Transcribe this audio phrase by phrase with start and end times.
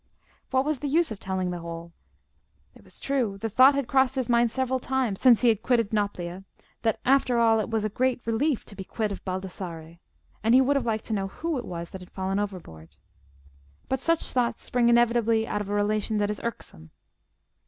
[0.49, 1.91] What was the use of telling the whole?
[2.73, 5.91] It was true, the thought had crossed his mind several times since he had quitted
[5.93, 6.43] Nauplia
[6.81, 9.99] that, after all, it was a great relief to be quit of Baldassarre,
[10.43, 12.95] and he would have liked to know who it was that had fallen overboard.
[13.89, 16.89] But such thoughts spring inevitably out of a relation that is irksome.